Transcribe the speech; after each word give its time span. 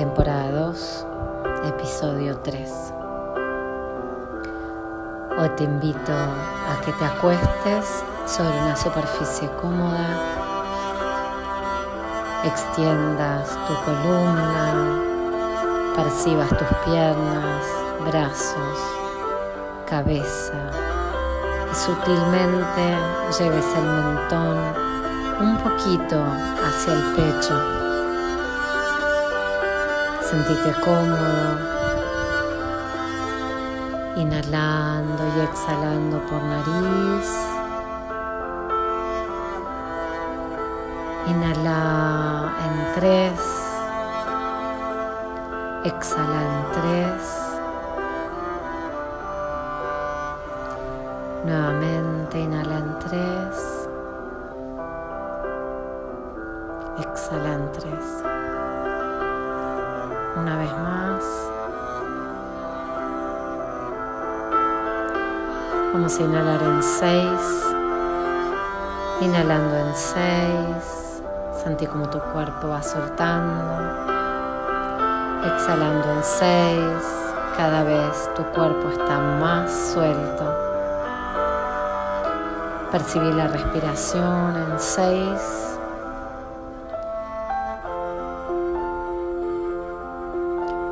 temporada 0.00 0.50
2, 0.50 1.06
episodio 1.66 2.38
3. 2.38 2.94
Hoy 5.38 5.48
te 5.58 5.64
invito 5.64 6.12
a 6.12 6.80
que 6.82 6.90
te 6.90 7.04
acuestes 7.04 8.02
sobre 8.24 8.58
una 8.62 8.74
superficie 8.76 9.50
cómoda, 9.60 10.08
extiendas 12.44 13.50
tu 13.68 13.74
columna, 13.84 15.02
percibas 15.94 16.48
tus 16.48 16.68
piernas, 16.86 17.66
brazos, 18.10 18.78
cabeza 19.86 20.70
y 21.70 21.74
sutilmente 21.74 22.96
lleves 23.38 23.66
el 23.76 23.84
mentón 23.84 24.56
un 25.42 25.58
poquito 25.58 26.24
hacia 26.64 26.94
el 26.94 27.02
pecho 27.16 27.89
Sentite 30.30 30.72
cómodo, 30.84 31.58
inhalando 34.14 35.24
y 35.36 35.40
exhalando 35.40 36.20
por 36.26 36.40
nariz. 36.40 37.28
Inhala 41.26 42.52
en 42.64 42.94
tres, 42.94 43.40
exhala 45.82 46.42
en 46.46 46.58
tres. 46.80 47.22
Nuevamente 51.44 52.38
inhala 52.38 52.78
en 52.78 52.98
tres, 53.00 53.88
exhala 57.00 57.54
en 57.54 57.72
tres 57.72 57.99
una 60.40 60.56
vez 60.56 60.72
más. 60.72 61.24
Vamos 65.92 66.18
a 66.18 66.22
inhalar 66.22 66.62
en 66.62 66.82
6. 66.82 67.64
Inhalando 69.20 69.76
en 69.76 69.94
6. 69.94 71.22
Sentí 71.62 71.86
como 71.86 72.08
tu 72.08 72.18
cuerpo 72.32 72.68
va 72.68 72.82
soltando. 72.82 73.74
Exhalando 75.44 76.10
en 76.10 76.24
6. 76.24 76.80
Cada 77.56 77.82
vez 77.84 78.30
tu 78.34 78.42
cuerpo 78.44 78.88
está 78.88 79.18
más 79.18 79.70
suelto. 79.92 80.44
Percibí 82.90 83.30
la 83.32 83.48
respiración 83.48 84.56
en 84.56 84.78
6. 84.78 85.69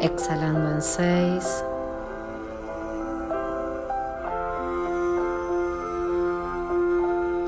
Exhalando 0.00 0.70
en 0.70 0.82
seis. 0.82 1.64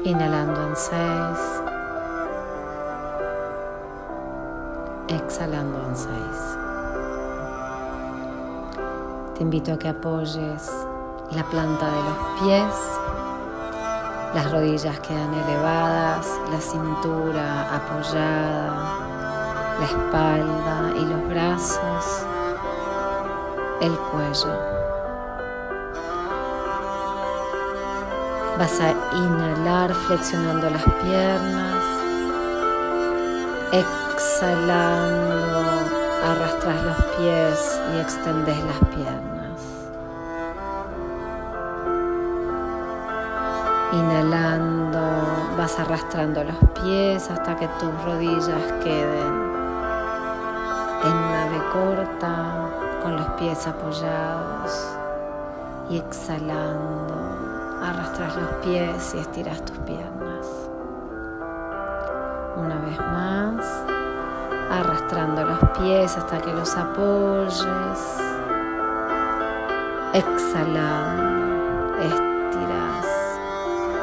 Inhalando 0.05 0.69
en 0.69 0.77
seis. 0.77 1.39
Exhalando 5.09 5.79
en 5.89 5.97
seis. 5.97 6.59
Te 9.35 9.43
invito 9.43 9.73
a 9.73 9.79
que 9.79 9.89
apoyes 9.89 10.71
la 11.31 11.45
planta 11.45 11.87
de 11.87 12.03
los 12.03 12.41
pies. 12.41 12.75
Las 14.35 14.51
rodillas 14.51 14.99
quedan 15.01 15.33
elevadas, 15.35 16.27
la 16.51 16.61
cintura 16.61 17.77
apoyada, 17.77 18.99
la 19.79 19.85
espalda 19.85 20.93
y 20.97 21.05
los 21.05 21.29
brazos 21.29 22.27
el 23.83 23.99
cuello. 23.99 24.55
Vas 28.59 28.81
a 28.81 28.93
inhalar 29.17 29.93
flexionando 29.93 30.71
las 30.71 30.85
piernas, 30.85 31.85
exhalando, 33.73 35.69
arrastras 36.25 36.83
los 36.85 36.97
pies 37.17 37.81
y 37.93 38.01
extendes 38.01 38.57
las 38.65 38.79
piernas. 38.95 39.61
Inhalando, 43.93 45.57
vas 45.59 45.79
arrastrando 45.81 46.45
los 46.45 46.57
pies 46.81 47.29
hasta 47.31 47.57
que 47.57 47.67
tus 47.81 48.05
rodillas 48.05 48.73
queden 48.85 49.53
en 51.05 51.51
B 51.51 51.59
corta 51.73 52.82
con 53.03 53.17
los 53.17 53.27
pies 53.31 53.67
apoyados 53.67 54.97
y 55.91 55.99
exhalando, 55.99 57.15
arrastras 57.83 58.37
los 58.37 58.49
pies 58.65 59.15
y 59.15 59.19
estiras 59.19 59.65
tus 59.65 59.77
piernas. 59.79 60.47
Una 62.57 62.77
vez 62.77 62.99
más, 62.99 63.67
arrastrando 64.71 65.45
los 65.45 65.59
pies 65.79 66.17
hasta 66.17 66.39
que 66.39 66.53
los 66.53 66.77
apoyes, 66.77 68.19
exhalando, 70.15 71.97
estiras 71.99 73.07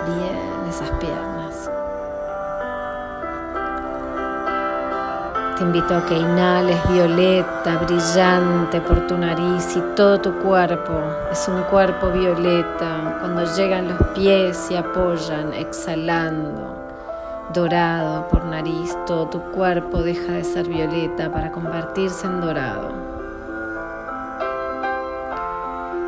bien 0.08 0.68
esas 0.68 0.92
piernas. 1.00 1.39
Te 5.60 5.66
invito 5.66 5.94
a 5.94 6.06
que 6.06 6.16
inhales 6.16 6.80
violeta, 6.90 7.80
brillante 7.80 8.80
por 8.80 9.08
tu 9.08 9.18
nariz 9.18 9.76
y 9.76 9.82
todo 9.94 10.18
tu 10.22 10.32
cuerpo. 10.40 10.94
Es 11.30 11.50
un 11.50 11.64
cuerpo 11.64 12.12
violeta. 12.12 13.18
Cuando 13.20 13.44
llegan 13.58 13.90
los 13.90 14.02
pies 14.16 14.72
y 14.72 14.78
apoyan, 14.78 15.52
exhalando, 15.52 16.78
dorado 17.54 18.30
por 18.30 18.46
nariz, 18.46 18.98
todo 19.06 19.28
tu 19.28 19.42
cuerpo 19.52 20.02
deja 20.02 20.32
de 20.32 20.46
ser 20.46 20.66
violeta 20.70 21.30
para 21.30 21.52
convertirse 21.52 22.26
en 22.26 22.40
dorado. 22.40 22.94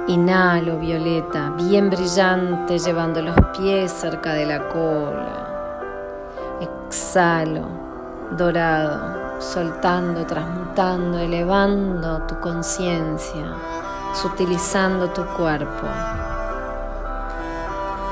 Inhalo 0.08 0.78
violeta, 0.78 1.50
bien 1.58 1.90
brillante, 1.90 2.80
llevando 2.80 3.22
los 3.22 3.36
pies 3.58 3.92
cerca 3.92 4.32
de 4.32 4.46
la 4.46 4.70
cola. 4.70 5.46
Exhalo, 6.62 7.68
dorado 8.38 9.31
soltando, 9.42 10.26
transmutando, 10.26 11.18
elevando 11.18 12.22
tu 12.28 12.40
conciencia, 12.40 13.56
sutilizando 14.14 15.10
tu 15.10 15.26
cuerpo. 15.26 15.88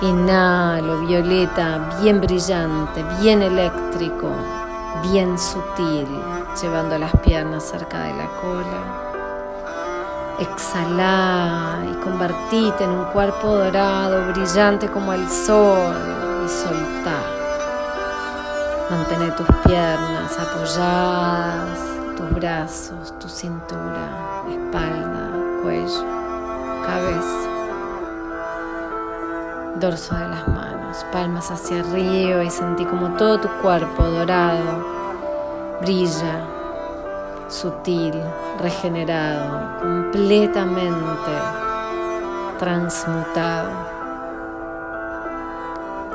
Inhalo, 0.02 1.02
violeta, 1.02 1.98
bien 2.02 2.20
brillante, 2.20 3.04
bien 3.22 3.42
eléctrico, 3.42 4.32
bien 5.04 5.38
sutil, 5.38 6.08
llevando 6.62 6.98
las 6.98 7.12
piernas 7.18 7.64
cerca 7.64 8.04
de 8.04 8.14
la 8.16 8.28
cola. 8.42 9.06
Exhala 10.40 11.80
y 11.92 11.94
convertite 12.04 12.86
en 12.86 12.92
un 12.92 13.06
cuerpo 13.06 13.48
dorado, 13.48 14.32
brillante 14.32 14.90
como 14.90 15.14
el 15.14 15.30
sol 15.30 15.96
y 16.46 16.50
soltar. 16.50 17.39
Mantén 18.90 19.36
tus 19.36 19.48
piernas 19.66 20.40
apoyadas, 20.40 21.80
tus 22.18 22.30
brazos, 22.34 23.14
tu 23.20 23.30
cintura, 23.30 24.10
espalda, 24.50 25.30
cuello, 25.62 26.06
cabeza, 26.86 27.50
dorso 29.76 30.16
de 30.16 30.28
las 30.28 30.48
manos, 30.48 31.06
palmas 31.12 31.52
hacia 31.52 31.82
arriba 31.82 32.44
y 32.44 32.50
sentí 32.50 32.84
como 32.86 33.16
todo 33.16 33.40
tu 33.40 33.48
cuerpo 33.62 34.04
dorado 34.04 35.00
brilla, 35.82 36.46
sutil, 37.48 38.14
regenerado, 38.60 39.80
completamente 39.80 41.32
transmutado. 42.58 43.72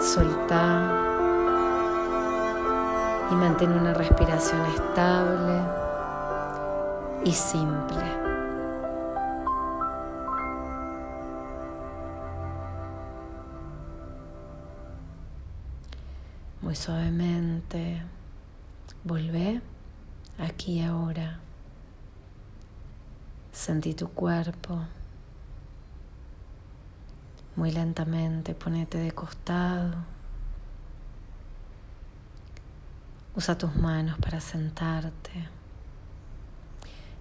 Soltar 0.00 1.03
y 3.30 3.34
mantén 3.34 3.72
una 3.72 3.94
respiración 3.94 4.64
estable 4.66 5.60
y 7.24 7.32
simple. 7.32 8.24
Muy 16.60 16.74
suavemente, 16.74 18.02
volvé 19.04 19.60
aquí 20.38 20.82
ahora. 20.82 21.38
Sentí 23.52 23.94
tu 23.94 24.08
cuerpo. 24.08 24.80
Muy 27.56 27.70
lentamente 27.70 28.54
ponete 28.54 28.98
de 28.98 29.12
costado. 29.12 30.13
Usa 33.36 33.58
tus 33.58 33.74
manos 33.74 34.18
para 34.18 34.40
sentarte. 34.40 35.48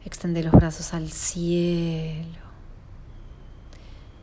Extende 0.06 0.44
los 0.44 0.52
brazos 0.52 0.94
al 0.94 1.10
cielo. 1.10 2.44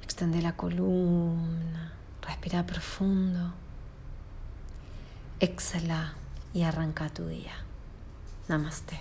Extende 0.02 0.40
la 0.40 0.52
columna. 0.56 1.92
Respira 2.22 2.64
profundo. 2.64 3.52
Exhala 5.40 6.14
y 6.54 6.62
arranca 6.62 7.08
tu 7.08 7.26
día. 7.26 7.54
Namaste. 8.48 8.96